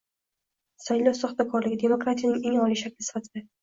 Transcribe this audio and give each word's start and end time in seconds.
saylov 0.85 1.17
soxtakorligini– 1.21 1.81
demokratiyaning 1.87 2.45
eng 2.53 2.63
oliy 2.67 2.85
shakli 2.87 3.11
sifatida; 3.15 3.51